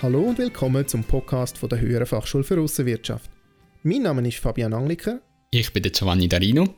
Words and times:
Hallo 0.00 0.20
und 0.20 0.38
willkommen 0.38 0.86
zum 0.86 1.02
Podcast 1.02 1.58
von 1.58 1.68
der 1.68 1.80
Höheren 1.80 2.06
Fachschule 2.06 2.44
für 2.44 2.60
Aussenwirtschaft. 2.60 3.28
Mein 3.82 4.02
Name 4.02 4.28
ist 4.28 4.38
Fabian 4.38 4.72
Angliker. 4.72 5.20
Ich 5.50 5.72
bin 5.72 5.82
der 5.82 5.90
Giovanni 5.90 6.28
Darino. 6.28 6.72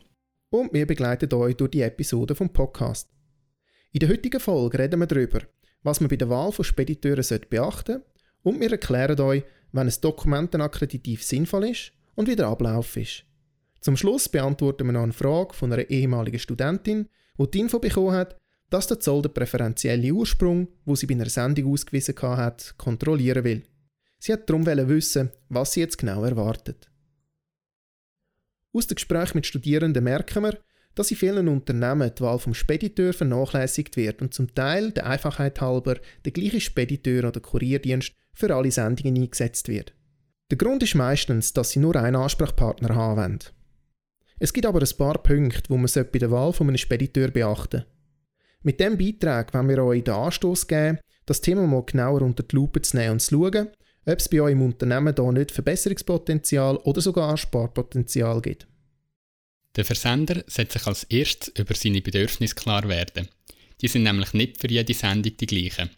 Und 0.48 0.72
wir 0.72 0.86
begleiten 0.86 1.30
euch 1.34 1.54
durch 1.54 1.72
die 1.72 1.82
Episode 1.82 2.34
vom 2.34 2.50
Podcast. 2.50 3.10
In 3.92 4.00
der 4.00 4.08
heutigen 4.08 4.40
Folge 4.40 4.78
reden 4.78 5.00
wir 5.00 5.06
darüber, 5.06 5.40
was 5.82 6.00
man 6.00 6.08
bei 6.08 6.16
der 6.16 6.30
Wahl 6.30 6.50
von 6.50 6.64
Spediteuren 6.64 7.22
beachten 7.50 7.92
sollte 7.92 8.06
und 8.42 8.58
wir 8.58 8.72
erklären 8.72 9.20
euch, 9.20 9.42
wenn 9.72 9.86
ein 9.86 9.94
Dokumentenakkreditiv 10.00 11.22
sinnvoll 11.22 11.68
ist 11.68 11.92
und 12.14 12.26
wie 12.26 12.36
der 12.36 12.46
Ablauf 12.46 12.96
ist. 12.96 13.26
Zum 13.82 13.98
Schluss 13.98 14.30
beantworten 14.30 14.86
wir 14.86 14.92
noch 14.92 15.02
eine 15.02 15.12
Frage 15.12 15.52
von 15.52 15.70
einer 15.70 15.90
ehemaligen 15.90 16.38
Studentin, 16.38 17.10
die 17.38 17.50
die 17.50 17.60
Info 17.60 17.80
bekommen 17.80 18.12
hat, 18.12 18.38
dass 18.70 18.86
der 18.86 19.00
Zoll 19.00 19.22
den 19.22 19.34
präferentiellen 19.34 20.10
Ursprung, 20.12 20.68
wo 20.84 20.94
sie 20.94 21.06
bei 21.06 21.14
einer 21.14 21.28
Sendung 21.28 21.72
ausgewiesen 21.72 22.14
hat, 22.22 22.74
kontrollieren 22.78 23.44
will. 23.44 23.62
Sie 24.18 24.32
hat 24.32 24.48
darum 24.48 24.64
wissen, 24.66 25.30
was 25.48 25.72
sie 25.72 25.80
jetzt 25.80 25.98
genau 25.98 26.24
erwartet. 26.24 26.88
Aus 28.72 28.86
dem 28.86 28.94
Gespräch 28.94 29.34
mit 29.34 29.46
Studierenden 29.46 30.04
merken 30.04 30.44
wir, 30.44 30.58
dass 30.94 31.10
in 31.10 31.16
vielen 31.16 31.48
Unternehmen 31.48 32.12
die 32.16 32.22
Wahl 32.22 32.38
vom 32.38 32.54
Spediteur 32.54 33.12
vernachlässigt 33.12 33.96
wird 33.96 34.22
und 34.22 34.34
zum 34.34 34.54
Teil 34.54 34.92
der 34.92 35.06
Einfachheit 35.06 35.60
halber 35.60 35.96
der 36.24 36.32
gleiche 36.32 36.60
Spediteur 36.60 37.28
oder 37.28 37.40
Kurierdienst 37.40 38.12
für 38.32 38.54
alle 38.54 38.70
Sendungen 38.70 39.16
eingesetzt 39.16 39.68
wird. 39.68 39.94
Der 40.50 40.58
Grund 40.58 40.82
ist 40.82 40.94
meistens, 40.94 41.52
dass 41.52 41.70
sie 41.70 41.78
nur 41.78 41.96
einen 41.96 42.16
Ansprechpartner 42.16 42.94
haben. 42.94 43.38
Es 44.38 44.52
gibt 44.52 44.66
aber 44.66 44.80
ein 44.80 44.96
paar 44.96 45.22
Punkte, 45.22 45.68
wo 45.68 45.76
man 45.76 45.90
bei 46.12 46.18
der 46.18 46.30
Wahl 46.30 46.52
von 46.52 46.68
einem 46.68 46.76
Spediteur 46.76 47.28
beachten 47.28 47.78
sollte. 47.78 47.99
Mit 48.62 48.78
diesem 48.78 48.98
Beitrag 48.98 49.54
wollen 49.54 49.68
wir 49.68 49.82
euch 49.82 50.04
den 50.04 50.14
Anstoß 50.14 50.66
geben, 50.66 50.98
das 51.24 51.40
Thema 51.40 51.66
mal 51.66 51.82
genauer 51.84 52.22
unter 52.22 52.42
die 52.42 52.54
Lupe 52.54 52.82
zu 52.82 52.96
nehmen 52.96 53.12
und 53.12 53.20
zu 53.20 53.30
schauen, 53.30 53.68
ob 54.04 54.18
es 54.18 54.28
bei 54.28 54.40
euch 54.42 54.52
im 54.52 54.62
Unternehmen 54.62 55.14
da 55.14 55.32
nicht 55.32 55.50
Verbesserungspotenzial 55.50 56.76
oder 56.78 57.00
sogar 57.00 57.36
Sparpotenzial 57.36 58.42
gibt. 58.42 58.66
Der 59.76 59.84
Versender 59.84 60.42
sollte 60.46 60.72
sich 60.72 60.86
als 60.86 61.04
erstes 61.04 61.54
über 61.56 61.74
seine 61.74 62.02
Bedürfnisse 62.02 62.54
klar 62.54 62.86
werden. 62.88 63.28
Die 63.80 63.88
sind 63.88 64.02
nämlich 64.02 64.34
nicht 64.34 64.60
für 64.60 64.68
jede 64.68 64.92
Sendung 64.92 65.36
die 65.36 65.46
gleichen. 65.46 65.90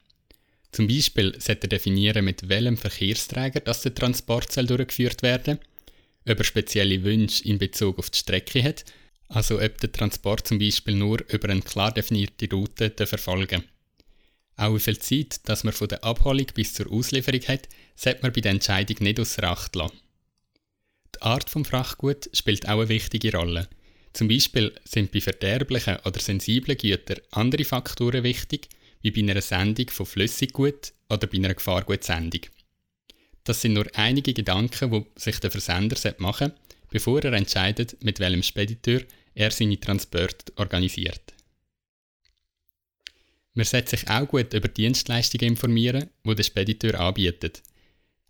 Zum 0.70 0.86
Beispiel 0.86 1.34
sollte 1.40 1.66
er 1.66 1.68
definieren, 1.68 2.24
mit 2.24 2.48
welchem 2.48 2.76
Verkehrsträger 2.76 3.60
das 3.60 3.82
der 3.82 3.94
Transport 3.94 4.56
durchgeführt 4.56 5.22
werden 5.22 5.58
soll, 5.58 6.32
ob 6.32 6.38
er 6.38 6.44
spezielle 6.44 7.02
Wünsche 7.02 7.44
in 7.44 7.58
Bezug 7.58 7.98
auf 7.98 8.10
die 8.10 8.18
Strecke 8.18 8.62
hat 8.62 8.84
also 9.32 9.60
ob 9.60 9.78
der 9.80 9.90
Transport 9.90 10.46
zum 10.46 10.58
Beispiel 10.58 10.94
nur 10.94 11.24
über 11.30 11.48
eine 11.48 11.62
klar 11.62 11.92
definierte 11.92 12.48
Route 12.50 12.92
verfolgen 13.06 13.64
Auch 14.56 14.74
wie 14.74 14.80
viel 14.80 14.98
Zeit, 14.98 15.40
dass 15.48 15.64
man 15.64 15.72
von 15.72 15.88
der 15.88 16.04
Abholung 16.04 16.46
bis 16.54 16.74
zur 16.74 16.92
Auslieferung 16.92 17.40
hat, 17.48 17.68
sollte 17.96 18.22
man 18.22 18.32
bei 18.32 18.42
der 18.42 18.52
Entscheidung 18.52 18.96
nicht 19.00 19.18
außer 19.18 19.44
Acht 19.44 19.74
lassen. 19.74 19.98
Die 21.16 21.22
Art 21.22 21.48
vom 21.48 21.64
Frachtgut 21.64 22.28
spielt 22.34 22.68
auch 22.68 22.80
eine 22.80 22.88
wichtige 22.90 23.32
Rolle. 23.32 23.68
Zum 24.12 24.28
Beispiel 24.28 24.74
sind 24.84 25.12
bei 25.12 25.22
verderblichen 25.22 25.96
oder 26.04 26.20
sensiblen 26.20 26.76
Gütern 26.76 27.20
andere 27.30 27.64
Faktoren 27.64 28.24
wichtig, 28.24 28.68
wie 29.00 29.10
bei 29.10 29.20
einer 29.20 29.40
Sendung 29.40 29.88
von 29.88 30.04
Flüssiggut 30.04 30.92
oder 31.08 31.26
bei 31.26 31.38
einer 31.38 31.54
Gefahrgutsendung. 31.54 32.42
Das 33.44 33.62
sind 33.62 33.72
nur 33.72 33.86
einige 33.94 34.34
Gedanken, 34.34 34.90
die 34.90 35.20
sich 35.20 35.40
der 35.40 35.50
Versender 35.50 35.96
machen 36.18 36.48
sollte, 36.48 36.62
bevor 36.90 37.24
er 37.24 37.32
entscheidet, 37.32 37.96
mit 38.04 38.20
welchem 38.20 38.42
Spediteur 38.42 39.00
er 39.34 39.50
seine 39.50 39.78
Transporte 39.78 40.52
organisiert. 40.56 41.34
Man 43.54 43.66
sollte 43.66 43.90
sich 43.90 44.08
auch 44.08 44.26
gut 44.26 44.54
über 44.54 44.68
Dienstleistungen 44.68 45.50
informieren, 45.50 46.08
die 46.24 46.34
der 46.34 46.42
Spediteur 46.42 46.98
anbietet. 47.00 47.62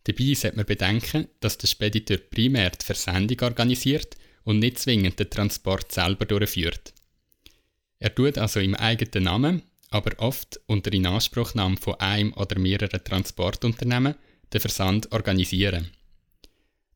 Dabei 0.04 0.34
sollte 0.34 0.56
man 0.56 0.66
bedenken, 0.66 1.28
dass 1.38 1.58
der 1.58 1.68
Spediteur 1.68 2.18
primär 2.18 2.70
die 2.70 2.84
Versendung 2.84 3.40
organisiert 3.40 4.16
und 4.44 4.58
nicht 4.58 4.80
zwingend 4.80 5.20
den 5.20 5.30
Transport 5.30 5.92
selber 5.92 6.24
durchführt. 6.24 6.92
Er 8.00 8.12
tut 8.12 8.36
also 8.36 8.58
im 8.58 8.74
eigenen 8.74 9.24
Namen, 9.24 9.62
aber 9.90 10.18
oft 10.18 10.58
unter 10.66 10.92
Inanspruchnahme 10.92 11.76
von 11.76 11.94
einem 12.00 12.32
oder 12.32 12.58
mehreren 12.58 13.04
Transportunternehmen 13.04 14.16
den 14.52 14.60
Versand 14.60 15.12
organisieren. 15.12 15.90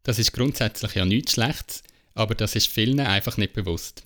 Das 0.03 0.19
ist 0.19 0.33
grundsätzlich 0.33 0.95
ja 0.95 1.05
nichts 1.05 1.33
Schlechtes, 1.33 1.83
aber 2.17 2.35
das 2.35 2.57
ist 2.57 2.69
vielen 2.69 2.99
einfach 2.99 3.37
nicht 3.37 3.53
bewusst. 3.53 4.03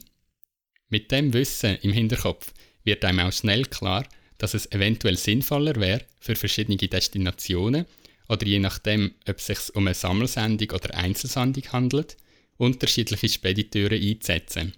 Mit 0.88 1.10
dem 1.12 1.32
Wissen 1.32 1.76
im 1.82 1.93
Hinterkopf 1.93 2.53
wird 2.84 3.04
einem 3.04 3.21
auch 3.21 3.32
schnell 3.32 3.65
klar, 3.65 4.06
dass 4.37 4.54
es 4.54 4.71
eventuell 4.72 5.16
sinnvoller 5.16 5.76
wäre, 5.76 6.04
für 6.19 6.34
verschiedene 6.34 6.76
Destinationen 6.76 7.87
oder 8.28 8.47
je 8.47 8.59
nachdem, 8.59 9.15
ob 9.28 9.38
es 9.38 9.47
sich 9.47 9.75
um 9.75 9.87
eine 9.87 9.94
Sammelsendung 9.94 10.71
oder 10.71 10.94
Einzelsendung 10.94 11.65
handelt, 11.72 12.16
unterschiedliche 12.56 13.28
Spediteure 13.28 13.94
einzusetzen. 13.94 14.72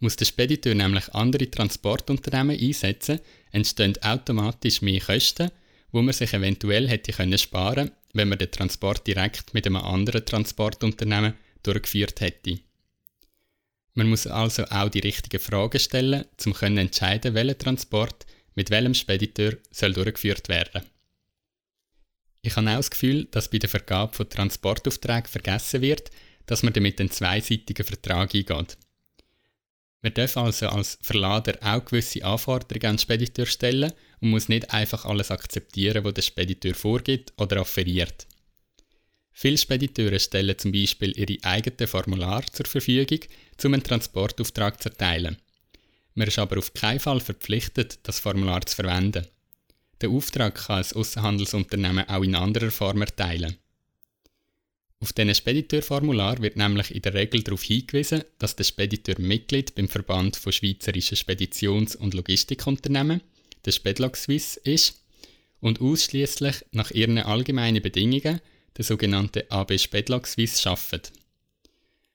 Muss 0.00 0.16
der 0.16 0.26
Spediteur 0.26 0.74
nämlich 0.74 1.14
andere 1.14 1.50
Transportunternehmen 1.50 2.58
einsetzen, 2.60 3.20
entstehen 3.52 3.94
automatisch 4.02 4.82
mehr 4.82 5.00
Kosten, 5.00 5.50
wo 5.92 6.02
man 6.02 6.12
sich 6.12 6.32
eventuell 6.34 6.88
hätte 6.88 7.12
können 7.12 7.38
sparen, 7.38 7.92
wenn 8.12 8.28
man 8.28 8.38
den 8.38 8.50
Transport 8.50 9.06
direkt 9.06 9.54
mit 9.54 9.66
einem 9.66 9.76
anderen 9.76 10.24
Transportunternehmen 10.24 11.34
durchgeführt 11.66 12.20
hätte. 12.20 12.58
Man 13.94 14.08
muss 14.08 14.26
also 14.26 14.64
auch 14.66 14.90
die 14.90 15.00
richtigen 15.00 15.40
Fragen 15.40 15.78
stellen, 15.78 16.24
um 16.44 16.54
zu 16.54 16.64
entscheiden, 16.64 17.34
welcher 17.34 17.58
Transport 17.58 18.26
mit 18.54 18.70
welchem 18.70 18.94
Spediteur 18.94 19.56
soll 19.70 19.92
durchgeführt 19.94 20.48
werden. 20.48 20.82
Ich 22.42 22.56
habe 22.56 22.70
auch 22.70 22.76
das 22.76 22.90
Gefühl, 22.90 23.24
dass 23.30 23.50
bei 23.50 23.58
der 23.58 23.68
Vergabe 23.68 24.14
von 24.14 24.28
Transportaufträgen 24.28 25.30
vergessen 25.30 25.80
wird, 25.80 26.10
dass 26.46 26.62
man 26.62 26.72
damit 26.72 27.00
einen 27.00 27.10
zweiseitigen 27.10 27.84
Vertrag 27.84 28.34
eingeht. 28.34 28.76
Man 30.02 30.14
darf 30.14 30.36
also 30.36 30.68
als 30.68 30.98
Verlader 31.02 31.58
auch 31.62 31.84
gewisse 31.84 32.24
Anforderungen 32.24 32.86
an 32.86 32.96
den 32.96 33.00
Spediteur 33.00 33.46
stellen 33.46 33.92
und 34.20 34.30
muss 34.30 34.48
nicht 34.48 34.72
einfach 34.72 35.04
alles 35.04 35.30
akzeptieren, 35.30 36.04
was 36.04 36.14
der 36.14 36.22
Spediteur 36.22 36.74
vorgibt 36.74 37.32
oder 37.38 37.60
offeriert. 37.60 38.26
Viele 39.38 39.58
Spediteure 39.58 40.18
stellen 40.18 40.56
zum 40.56 40.72
Beispiel 40.72 41.12
ihre 41.14 41.36
eigenen 41.44 41.86
Formulare 41.86 42.46
zur 42.50 42.64
Verfügung, 42.64 43.20
um 43.64 43.74
einen 43.74 43.82
Transportauftrag 43.82 44.82
zu 44.82 44.88
erteilen. 44.88 45.36
Man 46.14 46.26
ist 46.26 46.38
aber 46.38 46.56
auf 46.56 46.72
keinen 46.72 47.00
Fall 47.00 47.20
verpflichtet, 47.20 47.98
das 48.04 48.18
Formular 48.18 48.64
zu 48.64 48.74
verwenden. 48.74 49.26
Der 50.00 50.08
Auftrag 50.08 50.54
kann 50.54 50.82
ein 50.82 50.96
Aussenhandelsunternehmen 50.96 52.08
auch 52.08 52.22
in 52.22 52.34
anderer 52.34 52.70
Form 52.70 53.02
erteilen. 53.02 53.58
Auf 55.00 55.12
diesen 55.12 55.34
Spediteurformular 55.34 56.40
wird 56.40 56.56
nämlich 56.56 56.94
in 56.94 57.02
der 57.02 57.12
Regel 57.12 57.42
darauf 57.42 57.62
hingewiesen, 57.62 58.24
dass 58.38 58.56
der 58.56 58.64
Spediteur 58.64 59.16
Mitglied 59.18 59.74
beim 59.74 59.90
Verband 59.90 60.36
von 60.36 60.52
Schweizerischen 60.52 61.18
Speditions- 61.18 61.94
und 61.94 62.14
Logistikunternehmen, 62.14 63.20
der 63.66 63.72
Spedlog 63.72 64.16
Swiss, 64.16 64.56
ist 64.56 65.02
und 65.60 65.82
ausschließlich 65.82 66.64
nach 66.72 66.90
ihren 66.90 67.18
allgemeinen 67.18 67.82
Bedingungen 67.82 68.40
der 68.76 68.84
sogenannte 68.84 69.50
AB 69.50 69.78
Spedlag 69.78 70.26
Swiss 70.26 70.66
arbeitet. 70.66 71.12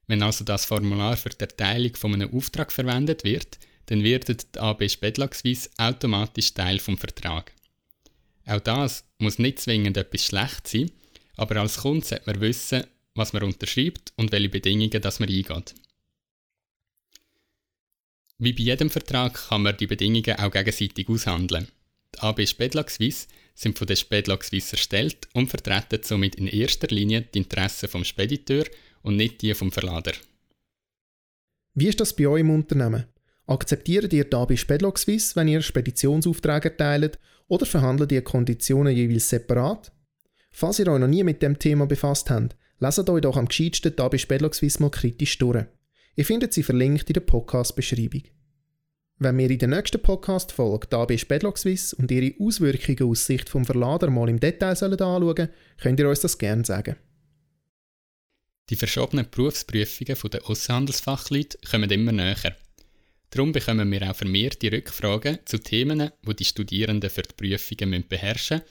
Wenn 0.07 0.23
also 0.23 0.43
das 0.43 0.65
Formular 0.65 1.17
für 1.17 1.29
die 1.29 1.39
Erteilung 1.39 1.95
von 1.95 2.13
einem 2.13 2.33
Auftrag 2.33 2.71
verwendet 2.71 3.23
wird, 3.23 3.59
dann 3.87 4.03
wird 4.03 4.27
die 4.27 4.59
AB 4.59 4.89
Spedlag 4.89 5.33
Swiss 5.33 5.69
automatisch 5.77 6.53
Teil 6.53 6.79
vom 6.79 6.97
Vertrag. 6.97 7.53
Auch 8.45 8.59
das 8.59 9.05
muss 9.19 9.39
nicht 9.39 9.59
zwingend 9.59 9.97
etwas 9.97 10.25
schlecht 10.25 10.67
sein, 10.67 10.91
aber 11.37 11.57
als 11.57 11.77
Kunde 11.77 12.05
sollte 12.05 12.25
man 12.25 12.41
wissen, 12.41 12.83
was 13.15 13.33
man 13.33 13.43
unterschreibt 13.43 14.13
und 14.15 14.31
welche 14.31 14.49
Bedingungen 14.49 15.01
das 15.01 15.19
man 15.19 15.29
eingeht. 15.29 15.75
Wie 18.37 18.53
bei 18.53 18.63
jedem 18.63 18.89
Vertrag 18.89 19.49
kann 19.49 19.61
man 19.61 19.77
die 19.77 19.87
Bedingungen 19.87 20.39
auch 20.39 20.51
gegenseitig 20.51 21.07
aushandeln. 21.07 21.67
Die 22.15 22.19
AB 22.19 22.47
Spedlag 22.47 22.89
Swiss 22.89 23.27
sind 23.55 23.77
von 23.77 23.87
der 23.87 23.95
Spedlag 23.95 24.43
Swiss 24.43 24.71
erstellt 24.71 25.27
und 25.33 25.49
vertreten 25.49 26.01
somit 26.03 26.35
in 26.35 26.47
erster 26.47 26.87
Linie 26.87 27.21
die 27.21 27.39
Interessen 27.39 27.89
vom 27.89 28.03
Spediteur 28.03 28.65
und 29.01 29.15
nicht 29.15 29.41
die 29.41 29.53
vom 29.53 29.71
Verlader. 29.71 30.13
Wie 31.73 31.87
ist 31.87 31.99
das 31.99 32.15
bei 32.15 32.27
euch 32.27 32.41
im 32.41 32.49
Unternehmen? 32.49 33.05
Akzeptiert 33.47 34.11
ihr 34.13 34.25
da 34.25 34.45
bei 34.45 34.55
Spedlog 34.55 34.99
Swiss, 34.99 35.35
wenn 35.35 35.47
ihr 35.47 35.61
Speditionsaufträge 35.61 36.69
erteilt, 36.69 37.19
oder 37.47 37.65
verhandelt 37.65 38.11
ihr 38.11 38.23
Konditionen 38.23 38.95
jeweils 38.95 39.29
separat? 39.29 39.91
Falls 40.51 40.79
ihr 40.79 40.87
euch 40.87 40.99
noch 40.99 41.07
nie 41.07 41.23
mit 41.23 41.41
dem 41.41 41.59
Thema 41.59 41.85
befasst 41.85 42.29
habt, 42.29 42.55
leset 42.79 43.09
euch 43.09 43.21
doch 43.21 43.37
am 43.37 43.47
gescheitsten 43.47 43.95
da 43.95 44.07
bei 44.07 44.17
Spedlog 44.17 44.53
Swiss 44.55 44.79
mal 44.79 44.89
kritisch 44.89 45.37
durch. 45.37 45.65
Ihr 46.15 46.25
findet 46.25 46.53
sie 46.53 46.63
verlinkt 46.63 47.09
in 47.09 47.13
der 47.13 47.21
Podcast-Beschreibung. 47.21 48.23
Wenn 49.23 49.37
wir 49.37 49.51
in 49.51 49.59
der 49.59 49.67
nächsten 49.67 50.01
Podcast-Folge 50.01 50.87
da 50.89 51.05
bei 51.05 51.15
Spedlog 51.15 51.55
Swiss 51.55 51.93
und 51.93 52.09
ihre 52.09 52.33
Auswirkungen 52.39 53.07
aus 53.07 53.27
Sicht 53.27 53.49
vom 53.49 53.65
Verlader 53.65 54.09
mal 54.09 54.27
im 54.27 54.39
Detail 54.39 54.75
sollen 54.75 54.99
anschauen, 54.99 55.49
könnt 55.79 55.99
ihr 55.99 56.09
uns 56.09 56.21
das 56.21 56.39
gerne 56.39 56.65
sagen. 56.65 56.95
Die 58.71 58.75
verschobenen 58.75 59.27
Berufsprüfungen 59.29 60.17
der 60.31 60.49
Aussenhandelsfachleute 60.49 61.59
kommen 61.69 61.91
immer 61.91 62.11
näher. 62.11 62.55
Darum 63.29 63.51
bekommen 63.51 63.91
wir 63.91 64.09
auch 64.09 64.15
vermehrt 64.15 64.59
die 64.63 64.69
Rückfragen 64.69 65.37
zu 65.45 65.59
Themen, 65.59 66.09
die 66.27 66.35
die 66.37 66.45
Studierenden 66.45 67.11
für 67.11 67.21
die 67.21 67.35
Prüfungen 67.37 68.07
beherrschen 68.09 68.57
müssen, 68.57 68.69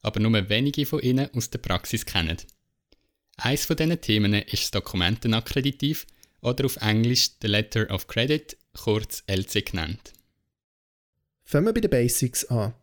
aber 0.00 0.18
nur 0.18 0.48
wenige 0.48 0.86
von 0.86 1.00
ihnen 1.00 1.28
aus 1.34 1.50
der 1.50 1.58
Praxis 1.58 2.06
kennen. 2.06 2.38
Eines 3.36 3.66
von 3.66 3.76
diesen 3.76 4.00
Themen 4.00 4.32
ist 4.32 4.62
das 4.62 4.70
Dokumentenakkreditiv 4.70 6.06
oder 6.42 6.66
auf 6.66 6.76
Englisch 6.76 7.30
the 7.42 7.48
Letter 7.48 7.90
of 7.90 8.06
Credit, 8.06 8.56
kurz 8.72 9.22
LC 9.26 9.66
genannt. 9.66 10.12
Fangen 11.44 11.66
wir 11.66 11.72
bei 11.72 11.80
den 11.80 11.90
Basics 11.90 12.44
an. 12.46 12.74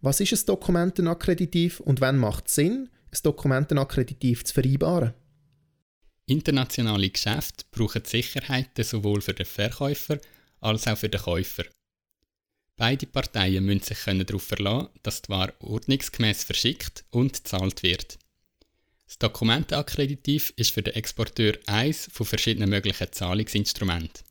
Was 0.00 0.20
ist 0.20 0.32
ein 0.32 0.46
Dokumentenakkreditiv 0.46 1.80
und 1.80 2.00
wann 2.00 2.18
macht 2.18 2.48
es 2.48 2.56
Sinn, 2.56 2.90
ein 3.10 3.18
Dokumentenakkreditiv 3.22 4.44
zu 4.44 4.54
vereinbaren? 4.54 5.14
Internationale 6.26 7.10
Geschäfte 7.10 7.64
brauchen 7.70 8.04
Sicherheiten 8.04 8.84
sowohl 8.84 9.20
für 9.20 9.34
den 9.34 9.46
Verkäufer 9.46 10.18
als 10.60 10.86
auch 10.86 10.96
für 10.96 11.08
den 11.08 11.20
Käufer. 11.20 11.64
Beide 12.76 13.06
Parteien 13.06 13.64
müssen 13.64 13.82
sich 13.82 13.98
darauf 14.04 14.42
verlassen, 14.42 14.88
dass 15.02 15.22
die 15.22 15.28
Ware 15.28 15.54
ordnungsgemäß 15.60 16.44
verschickt 16.44 17.04
und 17.10 17.34
gezahlt 17.34 17.82
wird. 17.82 18.18
Das 19.06 19.18
Dokumentenakkreditiv 19.18 20.52
ist 20.56 20.70
für 20.72 20.82
den 20.82 20.94
Exporteur 20.94 21.58
eines 21.66 22.08
von 22.12 22.26
verschiedenen 22.26 22.70
möglichen 22.70 23.12
Zahlungsinstrumenten. 23.12 24.24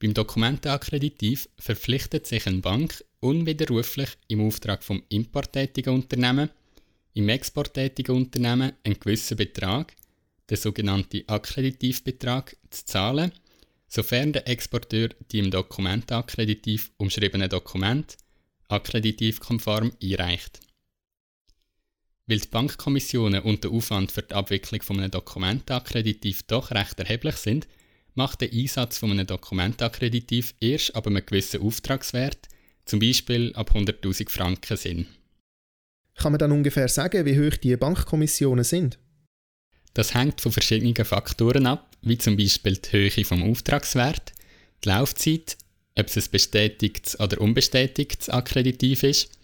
Beim 0.00 0.14
Dokumentenakkreditiv 0.14 1.48
verpflichtet 1.58 2.26
sich 2.26 2.46
eine 2.46 2.58
Bank 2.58 3.04
unwiderruflich 3.20 4.10
im 4.28 4.46
Auftrag 4.46 4.84
vom 4.84 5.02
importtätigen 5.08 5.94
Unternehmen, 5.94 6.50
im 7.14 7.28
exporttätigen 7.28 8.14
Unternehmen 8.14 8.72
einen 8.84 9.00
gewissen 9.00 9.36
Betrag, 9.36 9.96
den 10.48 10.56
sogenannten 10.56 11.28
Akkreditivbetrag, 11.28 12.56
zu 12.70 12.84
zahlen, 12.84 13.32
sofern 13.88 14.32
der 14.32 14.46
Exporteur 14.46 15.08
die 15.32 15.40
im 15.40 15.50
Dokumentenakkreditiv 15.50 16.92
umschriebenen 16.98 17.48
Dokumente 17.48 18.16
akkreditivkonform 18.68 19.92
einreicht. 20.02 20.60
Weil 22.28 22.40
die 22.40 22.48
Bankkommissionen 22.48 23.42
und 23.42 23.64
der 23.64 23.70
Aufwand 23.70 24.12
für 24.12 24.22
die 24.22 24.34
Abwicklung 24.34 24.82
von 24.82 24.98
einem 24.98 25.10
Dokumentenakkreditiv 25.10 26.42
doch 26.42 26.70
recht 26.70 27.00
erheblich 27.00 27.36
sind, 27.36 27.66
macht 28.14 28.42
der 28.42 28.52
Einsatz 28.52 28.98
von 28.98 29.10
einem 29.10 29.26
Dokumentenakkreditiv 29.26 30.54
erst 30.60 30.94
ab 30.94 31.06
einem 31.06 31.24
gewissen 31.24 31.62
Auftragswert, 31.62 32.48
zum 32.84 33.00
Beispiel 33.00 33.52
ab 33.54 33.74
100.000 33.74 34.28
Franken, 34.28 34.76
Sinn. 34.76 35.06
Kann 36.16 36.32
man 36.32 36.38
dann 36.38 36.52
ungefähr 36.52 36.88
sagen, 36.88 37.24
wie 37.24 37.38
hoch 37.38 37.56
die 37.56 37.76
Bankkommissionen 37.76 38.64
sind? 38.64 38.98
Das 39.94 40.14
hängt 40.14 40.40
von 40.40 40.52
verschiedenen 40.52 40.94
Faktoren 40.94 41.66
ab, 41.66 41.96
wie 42.02 42.18
zum 42.18 42.36
Beispiel 42.36 42.76
die 42.76 42.92
Höhe 42.92 43.24
vom 43.24 43.42
Auftragswert, 43.42 44.32
die 44.84 44.88
Laufzeit, 44.88 45.56
ob 45.98 46.06
es 46.06 46.16
ein 46.16 46.30
bestätigtes 46.30 47.18
oder 47.18 47.40
unbestätigtes 47.40 48.28
Akkreditiv 48.28 49.02
ist, 49.02 49.37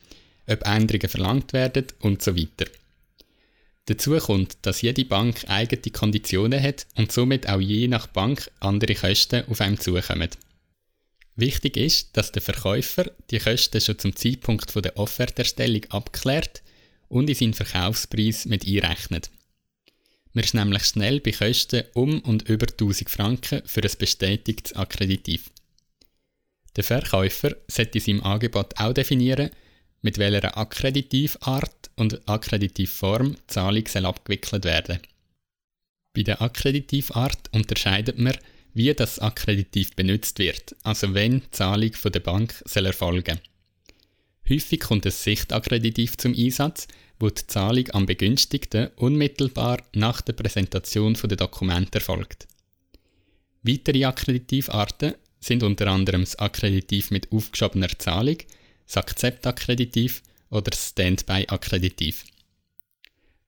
ob 0.46 0.67
Änderungen 0.67 1.08
verlangt 1.08 1.52
werden 1.52 1.87
und 2.00 2.23
so 2.23 2.37
weiter. 2.37 2.70
Dazu 3.87 4.17
kommt, 4.17 4.56
dass 4.62 4.82
jede 4.82 5.05
Bank 5.05 5.44
eigene 5.49 5.93
Konditionen 5.93 6.62
hat 6.62 6.87
und 6.96 7.12
somit 7.12 7.49
auch 7.49 7.61
je 7.61 7.87
nach 7.87 8.06
Bank 8.06 8.50
andere 8.61 8.94
Kosten 8.94 9.44
auf 9.49 9.61
einem 9.61 9.79
zukommen. 9.79 10.31
Wichtig 11.37 11.76
ist, 11.76 12.17
dass 12.17 12.32
der 12.32 12.43
Verkäufer 12.43 13.11
die 13.31 13.41
Kosten 13.41 13.81
schon 13.81 13.99
zum 13.99 14.17
Zeitpunkt 14.17 14.75
der 14.75 14.96
Offerterstellung 14.96 15.85
abklärt 15.91 16.62
und 17.08 17.29
in 17.29 17.35
seinen 17.35 17.55
Verkaufspreis 17.55 18.46
mit 18.46 18.67
einrechnet. 18.67 19.31
Man 20.32 20.44
ist 20.44 20.55
nämlich 20.55 20.85
schnell 20.85 21.20
bei 21.20 21.32
Kosten 21.32 21.85
um 21.94 22.20
und 22.20 22.49
über 22.49 22.67
1000 22.67 23.11
Franken 23.11 23.62
für 23.67 23.82
ein 23.82 23.99
bestätigtes 23.99 24.75
Akkreditiv. 24.75 25.50
Der 26.76 26.85
Verkäufer 26.85 27.55
sollte 27.69 27.99
in 27.99 28.05
seinem 28.05 28.23
Angebot 28.23 28.79
auch 28.81 28.93
definieren, 28.93 29.50
mit 30.04 30.18
welcher 30.18 30.58
Akkreditivart 30.58 31.90
und 31.96 32.28
Akkreditivform 32.28 33.36
die 33.36 33.46
Zahlung 33.46 33.86
soll 33.88 34.04
abgewickelt 34.04 34.64
werden. 34.64 34.98
Bei 36.14 36.22
der 36.22 36.42
Akkreditivart 36.42 37.48
unterscheidet 37.52 38.18
man, 38.18 38.36
wie 38.74 38.92
das 38.92 39.18
Akkreditiv 39.18 39.96
benutzt 39.96 40.38
wird, 40.38 40.76
also 40.82 41.14
wenn 41.14 41.40
die 41.40 41.50
Zahlung 41.52 41.94
von 41.94 42.12
der 42.12 42.20
Bank 42.20 42.54
soll 42.66 42.84
erfolgen. 42.84 43.40
Häufig 44.46 44.80
kommt 44.80 45.06
ein 45.06 45.12
Sichtakkreditiv 45.12 46.18
zum 46.18 46.34
Einsatz, 46.34 46.86
wo 47.18 47.30
die 47.30 47.46
Zahlung 47.46 47.90
am 47.92 48.04
Begünstigten 48.04 48.88
unmittelbar 48.96 49.82
nach 49.94 50.20
der 50.20 50.34
Präsentation 50.34 51.14
der 51.14 51.38
Dokumente 51.38 51.98
erfolgt. 51.98 52.46
Weitere 53.62 54.04
Akkreditivarten 54.04 55.14
sind 55.40 55.62
unter 55.62 55.86
anderem 55.86 56.20
das 56.20 56.38
Akkreditiv 56.38 57.10
mit 57.10 57.32
aufgeschobener 57.32 57.98
Zahlung, 57.98 58.36
das 58.86 58.96
Akzeptakkreditiv 58.96 60.22
oder 60.50 60.70
das 60.70 60.90
Standby-Akkreditiv. 60.90 62.25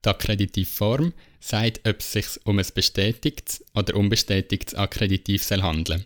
Die 0.04 0.08
Akkreditivform 0.08 1.12
sagt, 1.40 1.86
ob 1.86 2.00
es 2.00 2.12
sich 2.12 2.26
um 2.44 2.58
ein 2.58 2.66
bestätigtes 2.74 3.64
oder 3.74 3.96
unbestätigtes 3.96 4.74
Akkreditiv 4.74 5.42
soll. 5.42 6.04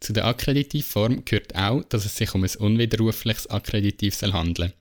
Zu 0.00 0.12
der 0.12 0.26
Akkreditivform 0.26 1.24
gehört 1.24 1.54
auch, 1.54 1.82
dass 1.84 2.04
es 2.04 2.16
sich 2.16 2.34
um 2.34 2.44
ein 2.44 2.54
unwiderrufliches 2.56 3.48
Akkreditiv 3.48 4.14
soll. 4.14 4.32
Ein 4.32 4.72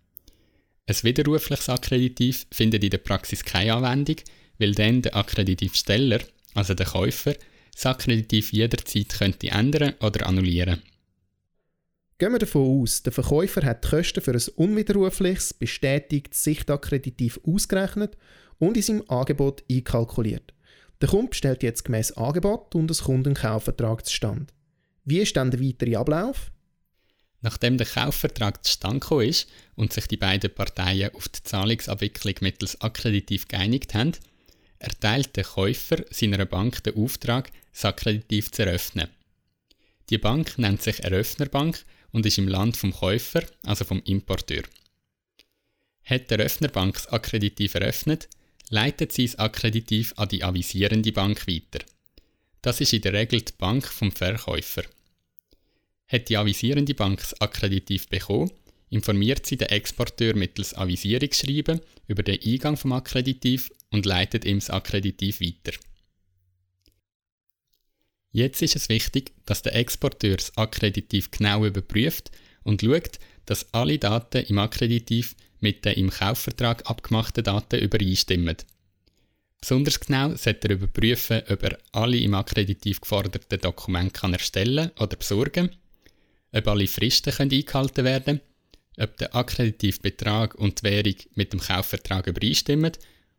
widerrufliches 1.03 1.69
Akkreditiv 1.69 2.47
findet 2.51 2.83
in 2.83 2.91
der 2.91 2.99
Praxis 2.99 3.43
keine 3.43 3.73
Anwendung, 3.75 4.17
weil 4.59 4.73
dann 4.73 5.01
der 5.01 5.15
Akkreditivsteller, 5.15 6.19
also 6.53 6.73
der 6.73 6.85
Käufer, 6.85 7.35
das 7.73 7.85
Akkreditiv 7.85 8.53
jederzeit 8.53 9.09
könnte 9.09 9.49
ändern 9.49 9.93
oder 9.99 10.25
annullieren 10.25 10.81
Gehen 12.19 12.31
wir 12.31 12.39
davon 12.39 12.81
aus, 12.81 13.03
der 13.03 13.13
Verkäufer 13.13 13.63
hat 13.63 13.83
die 13.83 13.89
Kosten 13.89 14.21
für 14.21 14.31
ein 14.31 14.41
unwiderrufliches, 14.55 15.53
bestätigtes 15.53 16.43
Sichtakkreditiv 16.43 17.39
ausgerechnet 17.45 18.17
und 18.57 18.75
in 18.75 18.81
seinem 18.81 19.03
Angebot 19.07 19.63
einkalkuliert. 19.69 20.51
Der 20.99 21.09
Kunde 21.09 21.35
stellt 21.35 21.61
jetzt 21.61 21.85
gemäß 21.85 22.13
Angebot 22.13 22.73
und 22.73 22.89
es 22.89 23.03
kommt 23.03 23.27
ein 23.27 23.35
Kaufvertrag 23.35 24.03
zustande. 24.03 24.47
Wie 25.05 25.19
ist 25.19 25.37
dann 25.37 25.51
der 25.51 25.61
weitere 25.61 25.95
Ablauf? 25.95 26.51
Nachdem 27.41 27.77
der 27.77 27.85
Kaufvertrag 27.85 28.65
zustande 28.65 29.23
ist 29.23 29.47
und 29.75 29.93
sich 29.93 30.07
die 30.07 30.17
beiden 30.17 30.51
Parteien 30.51 31.13
auf 31.13 31.29
die 31.29 31.43
Zahlungsabwicklung 31.43 32.33
mittels 32.41 32.81
Akkreditiv 32.81 33.47
geeinigt 33.47 33.93
haben, 33.93 34.13
erteilt 34.79 35.35
der 35.35 35.43
Käufer 35.43 36.03
seiner 36.09 36.45
Bank 36.47 36.83
den 36.83 36.95
Auftrag, 36.95 37.51
das 37.71 37.85
Akkreditiv 37.85 38.51
zu 38.51 38.65
eröffnen. 38.65 39.07
Die 40.09 40.17
Bank 40.17 40.57
nennt 40.57 40.81
sich 40.81 41.03
Eröffnerbank 41.03 41.85
und 42.11 42.25
ist 42.25 42.37
im 42.37 42.47
Land 42.47 42.77
vom 42.77 42.91
Käufer, 42.91 43.43
also 43.63 43.85
vom 43.85 44.01
Importeur. 44.03 44.63
Hat 46.03 46.29
die 46.29 46.35
Eröffnerbank 46.35 46.95
das 46.95 47.07
Akkreditiv 47.07 47.75
eröffnet, 47.75 48.29
leitet 48.69 49.11
sie 49.11 49.25
das 49.25 49.39
Akkreditiv 49.39 50.13
an 50.17 50.29
die 50.29 50.43
avisierende 50.43 51.11
Bank 51.11 51.47
weiter. 51.47 51.83
Das 52.61 52.81
ist 52.81 52.93
in 52.93 53.01
der 53.01 53.13
Regel 53.13 53.41
die 53.41 53.53
Bank 53.57 53.87
vom 53.87 54.11
Verkäufer. 54.11 54.83
Hat 56.07 56.29
die 56.29 56.37
avisierende 56.37 56.93
Bank 56.93 57.19
das 57.19 57.39
Akkreditiv 57.41 58.07
bekommen, 58.07 58.51
informiert 58.89 59.45
sie 59.45 59.57
den 59.57 59.69
Exporteur 59.69 60.35
mittels 60.35 60.73
Avisierungsschreiben 60.73 61.81
über 62.07 62.23
den 62.23 62.41
Eingang 62.41 62.77
vom 62.77 62.93
Akkreditiv 62.93 63.71
und 63.91 64.05
leitet 64.05 64.45
ihm 64.45 64.59
das 64.59 64.69
Akkreditiv 64.69 65.41
weiter. 65.41 65.77
Jetzt 68.37 68.61
ist 68.61 68.75
es 68.75 68.87
wichtig, 68.87 69.31
dass 69.47 69.63
der 69.63 69.75
Exporteur 69.75 70.37
das 70.37 70.55
Akkreditiv 70.57 71.31
genau 71.31 71.65
überprüft 71.65 72.29
und 72.61 72.83
schaut, 72.83 73.17
dass 73.47 73.73
alle 73.73 73.97
Daten 73.97 74.45
im 74.45 74.59
Akkreditiv 74.59 75.35
mit 75.59 75.83
den 75.83 75.95
im 75.95 76.11
Kaufvertrag 76.11 76.87
abgemachten 76.87 77.43
Daten 77.43 77.79
übereinstimmen. 77.79 78.57
Besonders 79.59 79.99
genau 79.99 80.35
sollte 80.35 80.67
er 80.67 80.75
überprüfen, 80.75 81.41
ob 81.49 81.63
er 81.63 81.79
alle 81.93 82.17
im 82.17 82.35
Akkreditiv 82.35 83.01
geforderten 83.01 83.59
Dokumente 83.59 84.31
erstellen 84.31 84.91
oder 84.99 85.17
besorgen 85.17 85.71
kann 85.71 85.77
ob 86.51 86.67
alle 86.67 86.85
Fristen 86.85 87.33
können 87.33 87.51
eingehalten 87.51 88.05
werden 88.05 88.41
ob 88.99 89.17
der 89.17 89.35
Akkreditivbetrag 89.35 90.53
und 90.53 90.83
die 90.83 90.83
Währung 90.83 91.15
mit 91.33 91.53
dem 91.53 91.59
Kaufvertrag 91.59 92.27
übereinstimmen 92.27 92.91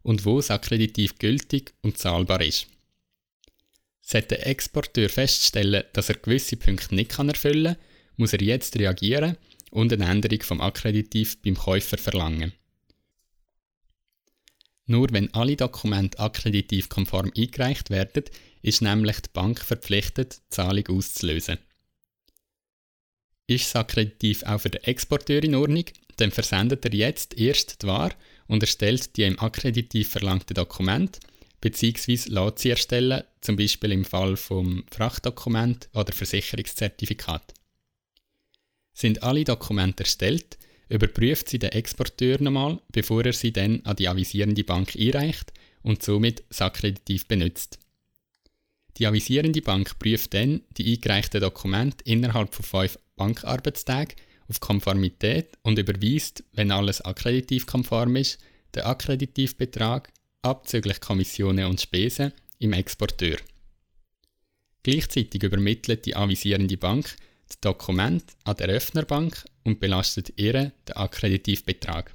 und 0.02 0.24
wo 0.24 0.38
das 0.38 0.50
Akkreditiv 0.50 1.20
gültig 1.20 1.72
und 1.82 1.98
zahlbar 1.98 2.40
ist. 2.40 2.66
Sollte 4.10 4.36
der 4.36 4.46
Exporteur 4.46 5.10
feststellen, 5.10 5.84
dass 5.92 6.08
er 6.08 6.14
gewisse 6.14 6.56
Punkte 6.56 6.94
nicht 6.94 7.18
erfüllen 7.18 7.74
kann, 7.74 7.84
muss 8.16 8.32
er 8.32 8.40
jetzt 8.40 8.78
reagieren 8.78 9.36
und 9.70 9.92
eine 9.92 10.06
Änderung 10.06 10.40
vom 10.40 10.62
Akkreditiv 10.62 11.42
beim 11.42 11.56
Käufer 11.56 11.98
verlangen. 11.98 12.54
Nur 14.86 15.08
wenn 15.10 15.34
alle 15.34 15.56
Dokumente 15.56 16.20
akkreditivkonform 16.20 17.32
eingereicht 17.36 17.90
werden, 17.90 18.24
ist 18.62 18.80
nämlich 18.80 19.20
die 19.20 19.30
Bank 19.34 19.60
verpflichtet, 19.60 20.38
die 20.38 20.54
Zahlung 20.54 20.88
auszulösen. 20.88 21.58
Ist 23.46 23.66
das 23.66 23.76
Akkreditiv 23.76 24.42
auch 24.44 24.62
für 24.62 24.70
den 24.70 24.84
Exporteur 24.84 25.44
in 25.44 25.54
Ordnung, 25.54 25.84
dann 26.16 26.30
versendet 26.30 26.82
er 26.86 26.94
jetzt 26.94 27.36
erst 27.36 27.82
die 27.82 27.86
Ware 27.86 28.14
und 28.46 28.62
erstellt 28.62 29.18
die 29.18 29.24
im 29.24 29.38
Akkreditiv 29.38 30.08
verlangte 30.08 30.54
Dokument 30.54 31.20
bzw. 31.60 32.28
lässt 32.28 32.58
sie 32.58 32.70
erstellen, 32.70 33.24
zum 33.40 33.56
Beispiel 33.56 33.92
im 33.92 34.04
Fall 34.04 34.36
vom 34.36 34.84
Frachtdokument 34.90 35.88
oder 35.94 36.12
Versicherungszertifikat. 36.12 37.54
Sind 38.92 39.22
alle 39.22 39.44
Dokumente 39.44 40.02
erstellt, 40.04 40.58
überprüft 40.88 41.48
sie 41.48 41.58
den 41.58 41.72
Exporteur 41.72 42.40
nochmal, 42.40 42.80
bevor 42.90 43.24
er 43.24 43.32
sie 43.32 43.52
dann 43.52 43.80
an 43.84 43.96
die 43.96 44.08
avisierende 44.08 44.64
Bank 44.64 44.96
einreicht 44.98 45.52
und 45.82 46.02
somit 46.02 46.44
das 46.48 46.62
Akkreditiv 46.62 47.26
benutzt. 47.28 47.78
Die 48.96 49.06
avisierende 49.06 49.62
Bank 49.62 49.98
prüft 49.98 50.34
dann 50.34 50.62
die 50.76 50.92
eingereichten 50.92 51.40
Dokumente 51.40 52.04
innerhalb 52.04 52.54
von 52.54 52.64
fünf 52.64 52.98
Bankarbeitstagen 53.16 54.16
auf 54.48 54.60
Konformität 54.60 55.56
und 55.62 55.78
überweist, 55.78 56.42
wenn 56.52 56.72
alles 56.72 57.00
akkreditivkonform 57.00 58.16
ist, 58.16 58.38
den 58.74 58.82
Akkreditivbetrag 58.82 60.10
abzüglich 60.42 61.00
Kommissionen 61.00 61.66
und 61.66 61.80
Spesen 61.80 62.32
im 62.58 62.72
Exporteur. 62.72 63.38
Gleichzeitig 64.82 65.42
übermittelt 65.42 66.06
die 66.06 66.16
avisierende 66.16 66.76
Bank 66.76 67.16
das 67.48 67.60
Dokument 67.60 68.24
an 68.44 68.56
der 68.56 68.68
Öffnerbank 68.68 69.44
und 69.64 69.80
belastet 69.80 70.32
ihr 70.36 70.52
den 70.52 70.96
Akkreditivbetrag. 70.96 72.12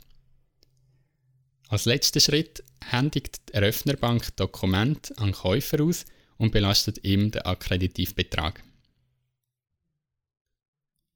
Als 1.70 1.86
letzter 1.86 2.20
Schritt 2.20 2.64
händigt 2.86 3.50
die 3.50 3.54
Eröffnerbank 3.54 4.36
Dokument 4.36 5.18
an 5.18 5.30
den 5.30 5.34
Käufer 5.34 5.84
aus 5.84 6.06
und 6.38 6.52
belastet 6.52 7.04
ihm 7.04 7.32
den 7.32 7.42
Akkreditivbetrag. 7.42 8.64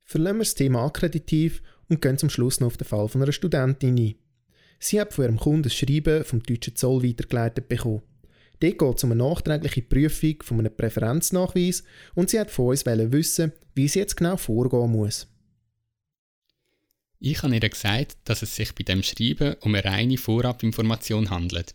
Verlassen 0.04 0.38
wir 0.38 0.44
das 0.44 0.56
Thema 0.56 0.86
Akkreditiv 0.86 1.62
und 1.90 2.02
gehen 2.02 2.18
zum 2.18 2.30
Schluss 2.30 2.60
noch 2.60 2.68
auf 2.68 2.78
den 2.78 2.88
Fall 2.88 3.08
von 3.08 3.22
einer 3.22 3.32
Studentin 3.32 3.98
ein. 3.98 4.16
Sie 4.80 5.00
hat 5.00 5.14
von 5.14 5.26
ihrem 5.26 5.38
Kunden 5.38 5.66
ein 5.66 5.70
Schreiben 5.70 6.24
vom 6.24 6.44
deutschen 6.44 6.76
Zoll 6.76 7.04
weitergeleitet 7.04 7.68
bekommen. 7.68 8.02
Dort 8.60 8.80
geht 8.80 8.98
es 8.98 9.04
um 9.04 9.12
eine 9.12 9.24
nachträgliche 9.24 9.82
Prüfung 9.84 10.42
von 10.42 10.60
einem 10.60 10.76
Präferenznachweis 10.76 11.84
und 12.16 12.30
sie 12.30 12.40
hat 12.40 12.52
von 12.52 12.70
uns 12.70 12.86
wissen, 12.86 13.52
wie 13.76 13.88
sie 13.88 14.00
jetzt 14.00 14.18
genau 14.18 14.38
vorgehen 14.38 14.92
muss. 14.92 15.28
Ich 17.20 17.42
habe 17.42 17.56
ihr 17.56 17.70
gesagt, 17.70 18.18
dass 18.26 18.42
es 18.42 18.56
sich 18.56 18.74
bei 18.74 18.84
dem 18.84 19.04
Schreiben 19.04 19.56
um 19.62 19.74
eine 19.74 19.86
reine 19.86 20.18
Vorabinformation 20.18 21.30
handelt. 21.30 21.74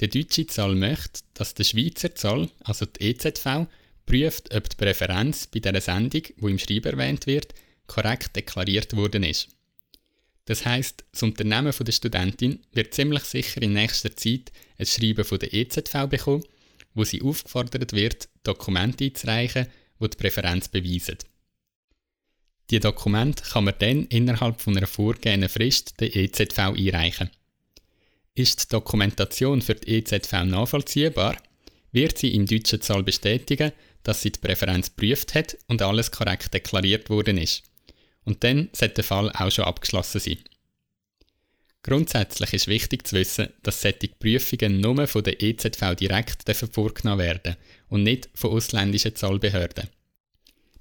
Der 0.00 0.08
deutsche 0.08 0.46
Zoll 0.46 0.74
möchte, 0.74 1.20
dass 1.34 1.54
der 1.54 1.64
Schweizer 1.64 2.14
Zoll, 2.14 2.50
also 2.60 2.86
die 2.86 3.10
EZV, 3.10 3.66
prüft, 4.06 4.54
ob 4.54 4.68
die 4.68 4.76
Präferenz 4.76 5.46
bei 5.48 5.60
dieser 5.60 5.80
Sendung, 5.80 6.22
wo 6.38 6.48
im 6.48 6.58
Schreiben 6.58 6.98
erwähnt 6.98 7.26
wird, 7.26 7.54
korrekt 7.86 8.36
deklariert 8.36 8.96
worden 8.96 9.24
ist. 9.24 9.48
Das 10.48 10.64
heißt, 10.64 11.04
das 11.12 11.22
Unternehmen 11.22 11.74
der 11.78 11.92
Studentin 11.92 12.60
wird 12.72 12.94
ziemlich 12.94 13.22
sicher 13.24 13.60
in 13.60 13.74
nächster 13.74 14.16
Zeit 14.16 14.50
ein 14.78 14.86
Schreiben 14.86 15.22
von 15.22 15.38
der 15.38 15.52
EZV 15.52 16.06
bekommen, 16.08 16.42
wo 16.94 17.04
sie 17.04 17.20
aufgefordert 17.20 17.92
wird, 17.92 18.30
Dokumente 18.44 19.04
einzureichen, 19.04 19.66
die 20.00 20.08
die 20.08 20.16
Präferenz 20.16 20.68
beweisen. 20.68 21.18
Die 22.70 22.80
Dokumente 22.80 23.42
kann 23.42 23.64
man 23.64 23.74
dann 23.78 24.06
innerhalb 24.06 24.62
von 24.62 24.74
einer 24.74 24.86
vorgegebenen 24.86 25.50
Frist 25.50 26.00
der 26.00 26.16
EZV 26.16 26.58
einreichen. 26.58 27.28
Ist 28.34 28.64
die 28.64 28.68
Dokumentation 28.70 29.60
für 29.60 29.74
die 29.74 29.96
EZV 29.96 30.32
nachvollziehbar, 30.44 31.36
wird 31.92 32.16
sie 32.16 32.34
im 32.34 32.46
deutschen 32.46 32.80
Zoll 32.80 33.02
bestätigen, 33.02 33.72
dass 34.02 34.22
sie 34.22 34.32
die 34.32 34.40
Präferenz 34.40 34.96
geprüft 34.96 35.34
hat 35.34 35.58
und 35.66 35.82
alles 35.82 36.10
korrekt 36.10 36.54
deklariert 36.54 37.10
worden 37.10 37.36
ist. 37.36 37.64
Und 38.28 38.44
dann 38.44 38.68
sollte 38.74 38.96
der 38.96 39.04
Fall 39.04 39.32
auch 39.32 39.50
schon 39.50 39.64
abgeschlossen 39.64 40.20
sein. 40.20 40.36
Grundsätzlich 41.82 42.52
ist 42.52 42.66
wichtig 42.68 43.06
zu 43.06 43.16
wissen, 43.16 43.48
dass 43.62 43.80
solche 43.80 44.08
Prüfungen 44.08 44.82
nur 44.82 45.06
von 45.06 45.24
der 45.24 45.42
EZV 45.42 45.94
direkt 45.98 46.44
vorgenommen 46.74 47.20
werden 47.20 47.56
und 47.88 48.02
nicht 48.02 48.28
von 48.34 48.50
ausländischen 48.50 49.16
Zollbehörden. 49.16 49.88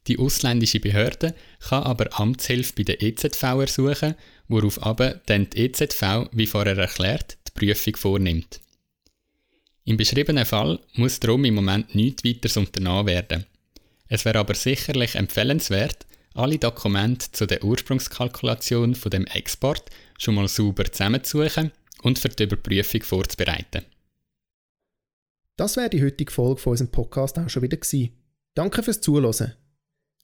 Die 0.07 0.19
ausländische 0.19 0.81
Behörde 0.81 1.35
kann 1.61 1.83
aber 1.83 2.19
Amtshilfe 2.19 2.73
bei 2.75 2.83
der 2.83 3.01
EZV 3.01 3.41
ersuchen, 3.43 4.15
worauf 4.49 4.83
aber 4.83 5.21
dann 5.27 5.49
die 5.49 5.59
EZV, 5.59 6.27
wie 6.33 6.47
vorher 6.47 6.77
erklärt, 6.77 7.37
die 7.47 7.51
Prüfung 7.57 7.95
vornimmt. 7.95 8.59
Im 9.85 9.95
beschriebenen 9.95 10.45
Fall 10.45 10.81
muss 10.95 11.21
darum 11.21 11.45
im 11.45 11.55
Moment 11.55 11.95
nichts 11.95 12.25
weiteres 12.25 12.57
unternommen 12.57 13.07
werden. 13.07 13.45
Es 14.09 14.25
wäre 14.25 14.39
aber 14.39 14.53
sicherlich 14.53 15.15
empfehlenswert, 15.15 16.06
alle 16.37 16.57
Dokumente 16.57 17.31
zu 17.31 17.45
der 17.45 17.63
Ursprungskalkulation 17.63 18.95
von 18.95 19.11
dem 19.11 19.25
Export 19.25 19.89
schon 20.17 20.35
mal 20.35 20.47
sauber 20.47 20.85
zusammenzusuchen 20.85 21.71
und 22.03 22.19
für 22.19 22.29
die 22.29 22.43
Überprüfung 22.43 23.01
vorzubereiten. 23.01 23.85
Das 25.55 25.75
wäre 25.75 25.89
die 25.89 26.03
heutige 26.03 26.31
Folge 26.31 26.61
von 26.61 26.71
unserem 26.71 26.91
Podcast 26.91 27.39
auch 27.39 27.49
schon 27.49 27.63
wieder 27.63 27.77
gewesen. 27.77 28.11
Danke 28.53 28.83
fürs 28.83 29.01
Zuhören. 29.01 29.53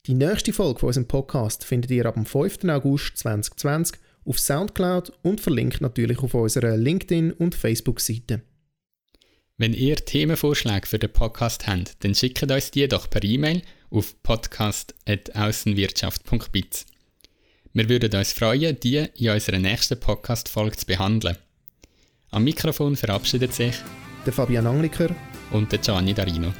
Die 0.05 0.13
nächste 0.13 0.53
Folge 0.53 0.79
von 0.79 0.87
unserem 0.87 1.07
Podcast 1.07 1.63
findet 1.63 1.89
ihr 1.91 2.05
ab 2.05 2.15
dem 2.15 2.25
5. 2.25 2.65
August 2.65 3.17
2020 3.17 3.99
auf 4.25 4.39
Soundcloud 4.39 5.11
und 5.23 5.41
verlinkt 5.41 5.81
natürlich 5.81 6.19
auf 6.19 6.33
unserer 6.33 6.75
LinkedIn- 6.75 7.31
und 7.31 7.55
Facebook-Seite. 7.55 8.41
Wenn 9.57 9.73
ihr 9.73 9.95
Themenvorschläge 9.95 10.87
für 10.87 10.99
den 10.99 11.13
Podcast 11.13 11.67
habt, 11.67 12.03
dann 12.03 12.15
schickt 12.15 12.43
uns 12.43 12.71
die 12.71 12.87
doch 12.87 13.09
per 13.09 13.23
E-Mail 13.23 13.61
auf 13.93 14.21
podcast.aussenwirtschaft.biz. 14.23 16.85
Wir 17.73 17.89
würden 17.89 18.15
uns 18.15 18.31
freuen, 18.33 18.79
die 18.79 18.97
in 18.97 19.29
unserer 19.29 19.59
nächsten 19.59 19.99
Podcast-Folge 19.99 20.77
zu 20.77 20.85
behandeln. 20.85 21.37
Am 22.31 22.43
Mikrofon 22.43 22.95
verabschiedet 22.95 23.53
sich 23.53 23.75
der 24.25 24.33
Fabian 24.33 24.67
Angliker 24.67 25.09
und 25.51 25.71
der 25.71 25.79
Gianni 25.79 26.13
Darino. 26.13 26.53